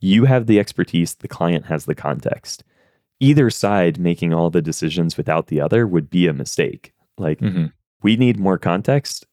[0.00, 2.64] you have the expertise, the client has the context.
[3.20, 6.92] Either side making all the decisions without the other would be a mistake.
[7.18, 7.72] Like Mhm.
[8.02, 9.26] we need more context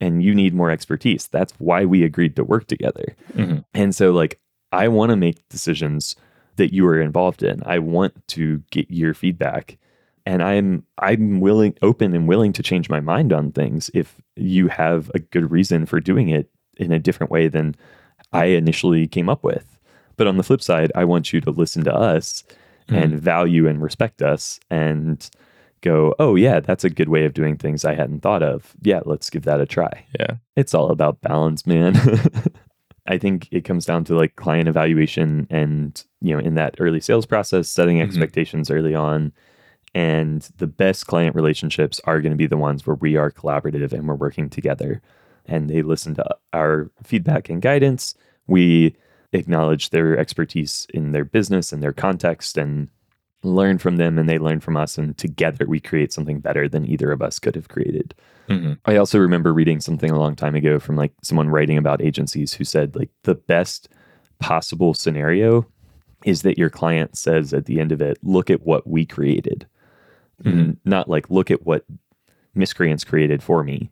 [0.00, 1.28] and you need more expertise.
[1.28, 3.14] That's why we agreed to work together.
[3.34, 3.64] Mhm.
[3.72, 4.38] And so like
[4.72, 6.16] I want to make decisions
[6.56, 7.62] that you are involved in.
[7.66, 9.78] I want to get your feedback
[10.26, 14.68] and I'm I'm willing open and willing to change my mind on things if you
[14.68, 17.74] have a good reason for doing it in a different way than
[18.32, 19.78] I initially came up with.
[20.16, 22.44] But on the flip side, I want you to listen to us
[22.88, 23.02] Mm-hmm.
[23.02, 25.30] and value and respect us and
[25.80, 28.74] go, oh, yeah, that's a good way of doing things I hadn't thought of.
[28.82, 30.04] Yeah, let's give that a try.
[30.20, 30.36] Yeah.
[30.54, 31.94] It's all about balance, man.
[33.06, 37.00] I think it comes down to like client evaluation and, you know, in that early
[37.00, 38.02] sales process, setting Mhm.
[38.02, 39.32] expectations early on.
[39.94, 43.92] And the best client relationships are going to be the ones where we are collaborative
[43.92, 45.00] and we're working together
[45.46, 48.14] and they listen to our feedback and guidance.
[48.46, 48.96] We
[49.32, 52.88] acknowledge their expertise in their business and their context and
[53.44, 54.96] learn from them and they learn from us.
[54.98, 58.14] And together we create something better than either of us could have created.
[58.48, 58.78] Mhm.
[58.84, 62.52] I also remember reading something a long time ago from like someone writing about agencies
[62.54, 63.88] who said like the best
[64.38, 65.66] possible scenario
[66.24, 69.66] is that your client says at the end of it, look at what we created.
[70.42, 70.76] Mhm.
[70.84, 71.84] Not like look at what
[72.54, 73.90] miscreants created for me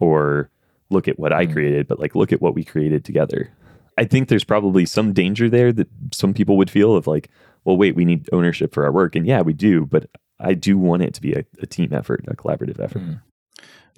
[0.00, 0.50] or
[0.90, 1.52] look at what I Mhm.
[1.52, 3.50] created, but like look at what we created together.
[3.98, 7.28] I think there's probably some danger there that some people would feel of like,
[7.64, 9.14] well, wait, we need ownership for our work.
[9.16, 10.06] And yeah, we do, but
[10.40, 13.02] I do want it to be a, a team effort, a collaborative effort.
[13.02, 13.20] Mhm.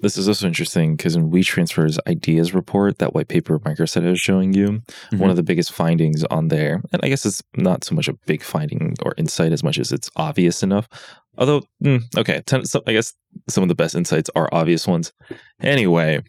[0.01, 4.19] This is also interesting because in WeTransfer's ideas report, that white paper Microset I was
[4.19, 4.81] showing you,
[5.13, 8.13] one of the biggest findings on there, and I guess it's not so much a
[8.25, 10.89] big finding or insight as much as it's obvious enough.
[11.37, 13.13] Although, mm, okay, ten, so I guess
[13.47, 15.13] some of the best insights are obvious ones.
[15.61, 16.21] Anyway,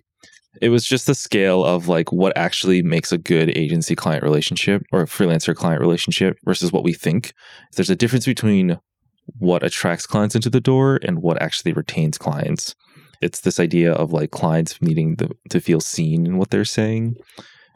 [0.60, 4.82] it was just the scale of like what actually makes a good agency client relationship
[4.92, 7.32] or a freelancer client relationship versus what we think.
[7.74, 8.78] There's a difference between
[9.38, 12.74] what attracts clients into the door and what actually retains clients.
[13.20, 17.16] It's this idea of like clients needing the, to feel seen in what they're saying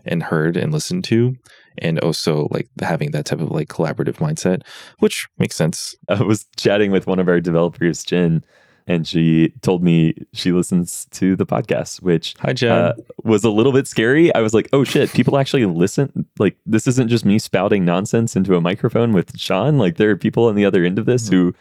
[0.05, 1.35] and heard and listened to,
[1.79, 4.63] and also like having that type of like collaborative mindset,
[4.99, 5.95] which makes sense.
[6.09, 8.43] I was chatting with one of our developers, Jen,
[8.91, 12.73] and she told me she listens to the podcast, which Hi, Jen.
[12.73, 14.35] uh, was a little bit scary.
[14.35, 16.27] I was like, oh shit, people actually listen.
[16.41, 19.79] Like, this isn't just me spouting nonsense into a microphone with Sean.
[19.79, 21.55] Like, there are people on the other end of this who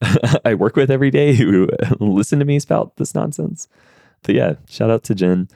[0.44, 1.68] I work with every day who
[2.00, 3.68] listen to me spout this nonsense.
[4.24, 5.48] But yeah, shout out to Jen.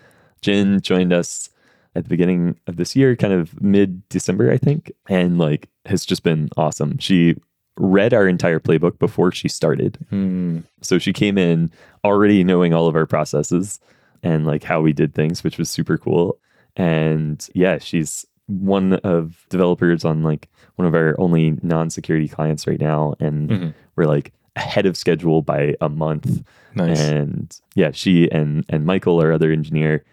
[0.43, 1.51] Jen joined us
[1.97, 6.07] at the beginning of this year, kind of mid December, I think, and like has
[6.07, 6.99] just been awesome.
[6.99, 7.35] She
[7.77, 9.99] read our entire playbook before she started.
[10.11, 10.61] Hmm.
[10.83, 11.71] So she came in
[12.05, 13.81] already knowing all of our processes
[14.23, 16.39] and like how we did things, which was super cool.
[16.77, 22.81] And yeah, she's one of developers on like one of our only non-security clients right
[22.81, 23.15] now.
[23.21, 23.75] And Mhm.
[23.97, 26.43] we're like ahead of schedule by a month.
[26.75, 27.01] Nice.
[27.01, 30.05] And yeah, she and and Michael, our other engineer,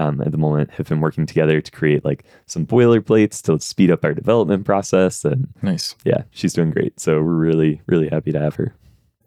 [0.00, 3.90] um, at the moment have been working together to create like some boilerplates to speed
[3.90, 5.24] up our development process.
[5.24, 5.94] And nice.
[6.04, 6.98] yeah, she's doing great.
[6.98, 8.74] So we're really, really happy to have her.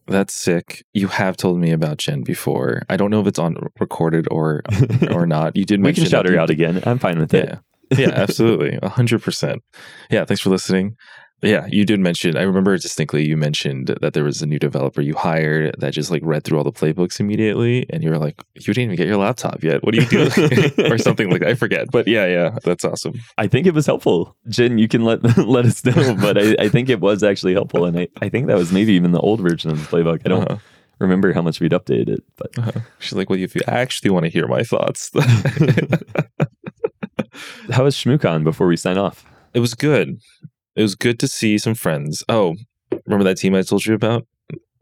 [0.08, 0.84] That's sick.
[0.94, 2.84] You have told me about Jen before.
[2.90, 4.64] I don't know if it's on recorded or
[5.12, 5.56] or not.
[5.56, 6.82] You did we mention can shout her out again.
[6.86, 7.60] I'm fine with it.
[7.92, 7.98] Yeah.
[7.98, 8.80] yeah, absolutely.
[8.82, 9.64] A hundred percent.
[10.10, 10.98] Yeah, thanks for listening.
[11.44, 15.02] Yeah, you did mention I remember distinctly you mentioned that there was a new developer
[15.02, 18.42] you hired that just like read through all the playbooks immediately and you were like,
[18.56, 19.84] You didn't even get your laptop yet.
[19.84, 20.32] What are you doing?
[20.92, 21.50] or something like that.
[21.50, 21.92] I forget.
[21.92, 23.14] But yeah, yeah, that's awesome.
[23.38, 24.36] I think it was helpful.
[24.50, 27.86] Jen, you can let let us know, but I, I think it was actually helpful.
[27.86, 30.22] And I, I think that was maybe even the old version of the playbook.
[30.26, 30.60] I don't Uh-huh.
[31.00, 32.72] remember how much we'd updated it, but Uh-huh.
[33.00, 35.12] She's like, Well, if you actually want to hear my thoughts.
[37.72, 39.26] how was ShmooCon before we sign off?
[39.54, 40.20] it was good.
[40.76, 42.24] It was good to see some friends.
[42.30, 42.56] Oh,
[43.06, 44.26] remember that team I told you about?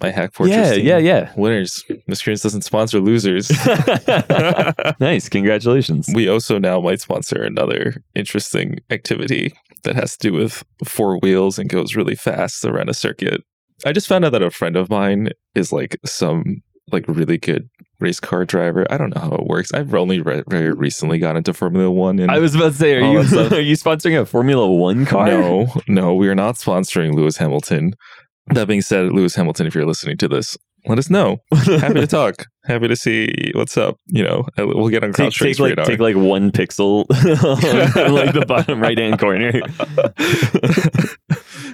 [0.02, 0.86] My Hack Fortress yeah, team?
[0.86, 1.34] yeah, yeah.
[1.36, 1.84] Winners.
[2.08, 3.52] Miscreants doesn't sponsor losers.
[5.00, 5.30] nice.
[5.30, 6.10] Congratulations.
[6.14, 11.60] we also now might sponsor another interesting activity that has to do with four wheels
[11.60, 13.44] and goes really fast around a circuit.
[13.86, 17.70] I just found out that a friend of mine is like some like really good
[18.02, 18.86] race car driver.
[18.90, 19.72] I don't know how it works.
[19.74, 22.20] I've only re- very recently got into Formula One.
[22.20, 23.18] And I was about to say, are you
[23.58, 25.28] are you sponsoring a Formula One car?
[25.28, 27.94] no, no, we are not sponsoring Lewis Hamilton.
[28.48, 31.38] That being said, Lewis Hamilton, if you're listening to this, let us know.
[31.54, 32.48] Happy to talk.
[32.66, 33.98] Happy to see what's up.
[34.08, 35.86] You know, we'll get on Take, take like radar.
[35.86, 39.52] take like one pixel like the bottom right hand corner.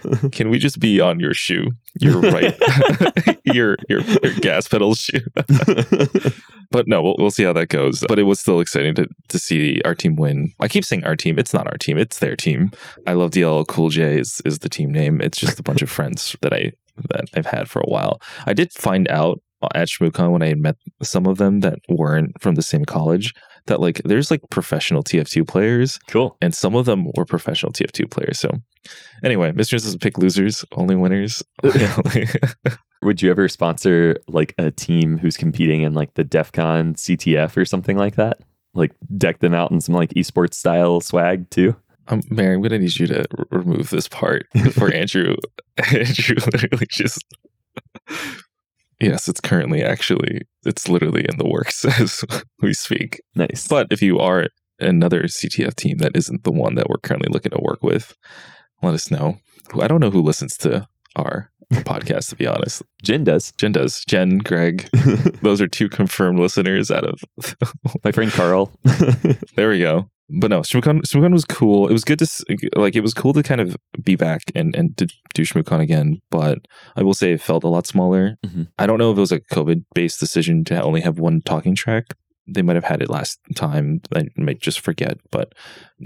[0.32, 1.72] Can we just be on your shoe?
[2.00, 2.58] Your right,
[3.44, 5.20] your, your your gas pedal shoe.
[6.72, 8.04] but no, we'll, we'll see how that goes.
[8.08, 10.54] But it was still exciting to to see our team win.
[10.60, 11.40] I keep saying our team.
[11.40, 11.98] It's not our team.
[11.98, 12.72] It's their team.
[13.06, 15.22] I love DL Cool J is is the team name.
[15.22, 16.72] It's just a bunch of friends that I
[17.10, 18.22] that I've had for a while.
[18.46, 19.42] I did find out
[19.74, 23.34] at ShmooCon when I met some of them that weren't from the same college
[23.68, 26.38] that like there's like professional TF2 players cool.
[26.42, 28.40] and some of them were professional TF2 players.
[28.40, 28.52] So,
[29.24, 29.72] anyway, Mr.
[29.72, 31.44] doesn't pick losers, only winners.
[33.04, 37.56] Would you ever sponsor like a team who's competing in like the DEF CON CTF
[37.56, 38.40] or something like that?
[38.74, 41.76] Like deck them out in some like esports style swag too?
[42.10, 45.36] Um, Mary, I'm gonna need you to r- remove this part before Andrew.
[45.92, 47.24] Andrew literally just.
[49.00, 52.24] Yes, it's currently actually it's literally in the works as
[52.62, 53.22] we speak.
[53.36, 53.68] Nice.
[53.68, 54.48] But if you are
[54.80, 58.16] another CTF team that isn't the one that we're currently looking to work with,
[58.82, 59.40] let us know.
[59.80, 62.84] I don't know who listens to our podcast, to be honest.
[63.04, 63.52] Jen does.
[63.54, 64.04] Jen does.
[64.06, 64.88] Jen, Greg,
[65.42, 67.22] those are two confirmed listeners out of.
[68.04, 68.72] My friend Carl.
[69.56, 70.10] there we go.
[70.30, 71.88] But no, ShmooCon, ShmooCon was cool.
[71.88, 72.28] It was good to
[72.76, 72.96] like.
[72.96, 76.22] It was cool to kind of be back and and to do ShmooCon again.
[76.32, 76.60] But
[76.98, 78.38] I will say it felt a lot smaller.
[78.46, 78.68] Mhm.
[78.78, 81.76] I don't know if it was a COVID based decision to only have one talking
[81.76, 82.06] track.
[82.46, 84.02] They might have had it last time.
[84.16, 85.54] I might just forget, but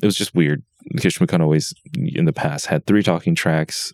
[0.02, 0.64] it was just weird
[0.94, 3.92] because ShmooCon always in the past had three talking tracks.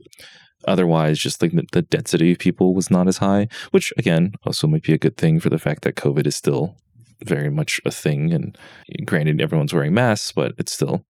[0.68, 4.68] Otherwise, just like the, the density of people was not as high, which again also
[4.68, 6.76] might be a good thing for the fact that COVID is still
[7.24, 8.34] very much a thing.
[8.34, 8.58] And
[9.06, 11.06] granted, everyone's wearing masks, but it's still.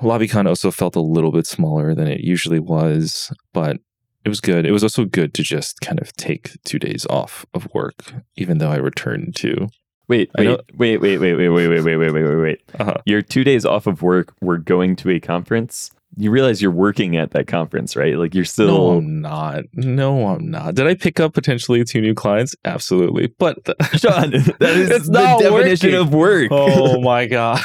[0.00, 3.78] LobbyCon also felt a little bit smaller than it usually was, but
[4.24, 4.66] it was good.
[4.66, 8.58] It was also good to just kind of take two days off of work, even
[8.58, 9.68] though I returned to.
[10.08, 12.60] Wait, wait, wait, wait, wait, wait, wait, wait, wait, wait, wait, wait, wait.
[12.78, 12.96] Uh-huh.
[13.06, 14.34] You're two days off of work.
[14.40, 15.90] We're going to a conference.
[16.18, 18.16] You realize you're working at that conference, right?
[18.16, 18.90] Like you're No, still.
[18.92, 19.64] I'm not.
[19.74, 20.74] No, I'm not.
[20.74, 22.54] Did I pick up potentially two new clients?
[22.64, 26.06] Absolutely, but the- Sean, that is It's the not definition working.
[26.06, 26.48] of work.
[26.52, 27.60] oh my god.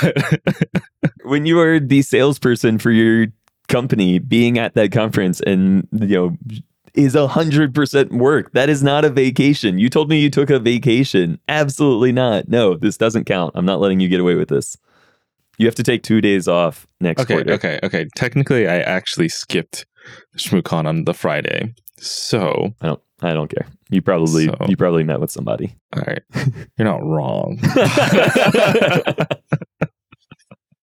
[1.24, 3.28] when you are the salesperson for your
[3.68, 6.38] company, being at that conference and you know
[6.94, 8.52] is a hundred percent work.
[8.52, 9.78] That is not a vacation.
[9.78, 11.40] You told me you took a vacation.
[11.48, 12.50] Absolutely not.
[12.50, 13.54] No, this doesn't count.
[13.56, 14.76] I'm not letting you get away with this.
[15.58, 17.54] You have to take two days off next okay, quarter.
[17.54, 18.08] okay, okay.
[18.16, 19.86] Technically, I actually skipped
[20.38, 21.74] ShmooCon on the Friday.
[22.00, 23.02] So, I don't.
[23.24, 23.68] I don't care.
[23.92, 25.76] You probably So- you probably met with somebody.
[25.96, 26.24] all right,
[26.78, 27.60] you're not wrong.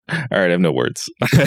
[0.09, 1.11] all right, I have no words.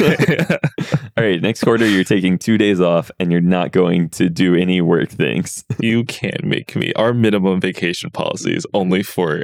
[1.18, 4.56] All right, next quarter you're taking two days off and you're not going to do
[4.56, 5.64] any work things.
[5.80, 6.94] you can't make me.
[6.96, 9.44] Our minimum vacation policy is only for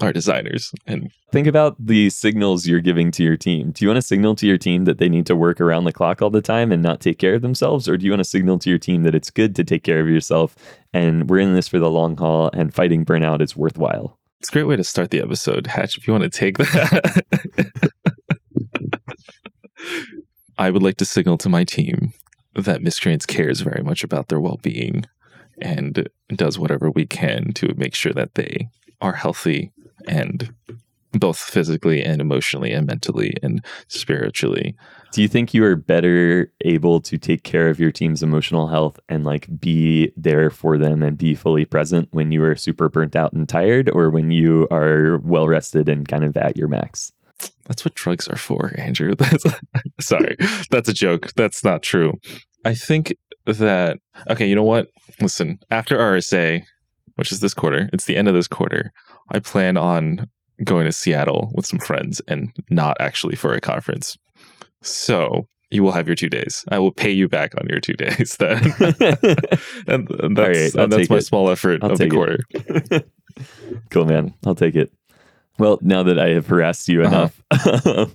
[0.00, 3.72] our designers, and Think about the signals you're giving to your team.
[3.72, 5.92] Do you want to signal to your team that they need to work around the
[5.92, 7.88] clock all the time and not take care of themselves?
[7.88, 9.98] Or do you want to signal to your team that it's good to take care
[9.98, 10.54] of yourself
[10.92, 14.16] and we're in this for the long haul and fighting burnout is worthwhile?
[14.44, 15.66] it's a great way to start the episode.
[15.66, 17.24] Hatch, if you want to take that.
[20.58, 22.12] I would like to signal to my team
[22.54, 25.06] that Miscreants cares very much about their well being
[25.62, 28.68] and does whatever we can to make sure that they
[29.00, 29.72] are healthy
[30.06, 30.52] and
[31.18, 34.74] both physically and emotionally and mentally and spiritually.
[35.12, 38.98] Do you think you are better able to take care of your team's emotional health
[39.08, 43.14] and like be there for them and be fully present when you are super burnt
[43.14, 47.12] out and tired or when you are well rested and kind of at your max?
[47.66, 49.14] That's what drugs are for, Andrew.
[49.18, 49.44] That's
[50.00, 50.36] sorry.
[50.70, 51.32] That's a joke.
[51.34, 52.14] That's not true.
[52.64, 53.14] I think
[53.46, 53.98] that
[54.30, 54.88] okay, you know what?
[55.20, 56.64] Listen, after RSA,
[57.16, 58.92] which is this quarter, it's the end of this quarter.
[59.30, 60.28] I plan on
[60.62, 64.16] going to Seattle with some friends and not actually for a conference.
[64.82, 66.64] So you will have your two days.
[66.70, 68.62] I will pay you back on your two days then.
[69.88, 71.22] and, and that's, right, and that's my it.
[71.24, 72.38] small effort I'll of the quarter.
[73.90, 74.34] cool, man.
[74.46, 74.92] I'll take it.
[75.58, 77.28] Well, now that I have harassed you Uh-huh.
[77.50, 78.14] enough,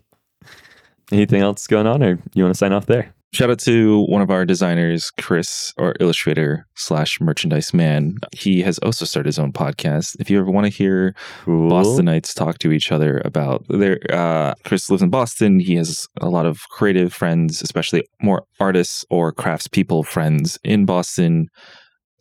[1.12, 3.14] anything else going on, or you want to sign off there?
[3.32, 8.18] Shout out to one of our designers, Chris, or illustrator slash merchandise man.
[8.36, 10.16] He has also started his own podcast.
[10.20, 11.14] If you ever want to hear
[11.44, 11.70] Cool.
[11.70, 15.60] Bostonites talk to each other about their, uh, Chris lives in Boston.
[15.60, 21.50] He has a lot of creative friends, especially more artists or craftspeople friends in Boston.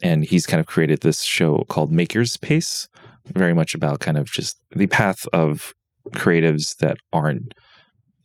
[0.03, 2.87] And he's kind of created this show called Maker's Pace,
[3.33, 5.73] very much about kind of just the path of
[6.11, 7.55] creatives that aren't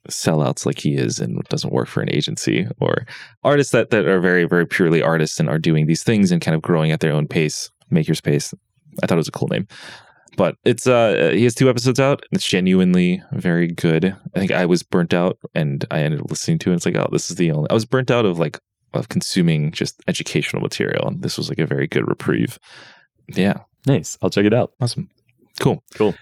[0.10, 3.06] sellouts like he is and doesn't work for an agency or
[3.43, 6.56] artists that, that are very very purely artists and are doing these things and kind
[6.56, 8.54] of growing at their own pace maker's pace.
[9.01, 9.68] I thought it was a cool name.
[10.36, 12.26] But it's uh he has two episodes out.
[12.32, 14.16] It's genuinely very good.
[14.36, 16.74] I think i was burnt out and i ended up listening to it.
[16.74, 18.60] And it's like oh this is the only i was burnt out of like
[18.93, 22.60] of consuming just educational material and this was like a very good reprieve.
[23.28, 23.60] Yeah.
[23.86, 24.18] Nice.
[24.22, 24.74] I'll check it out.
[24.82, 25.10] awesome.
[25.60, 25.84] Cool.
[25.93, 26.16] Cool.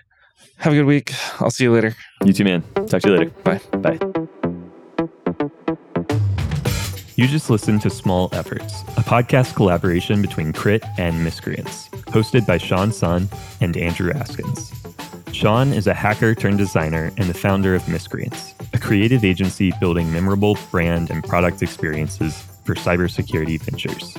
[0.61, 2.63] Have a good week i'll see you later You too, man.
[2.87, 3.31] Talk to you later.
[3.43, 3.59] Bye.
[3.81, 3.99] Bye.
[7.15, 12.57] You just listened to Small Efforts, a podcast collaboration between Crit and Miscreants, hosted by
[12.57, 13.27] Sean Sun
[13.59, 14.71] and Andrew Askins.
[15.33, 20.11] Sean is a hacker turned designer and the founder of Miscreants, a creative agency building
[20.11, 22.35] memorable brand and product experiences
[22.65, 24.15] for cybersecurity ventures.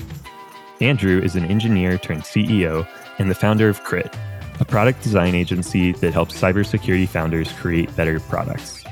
[0.81, 2.87] Andrew is an engineer turned CEO
[3.19, 4.32] and the founder of Crit, a
[4.73, 8.83] product design agency that helps cybersecurity founders create better products.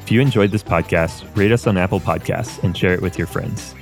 [0.00, 3.26] If you enjoyed this podcast, rate us on Apple Podcasts and share it with your
[3.26, 3.74] friends.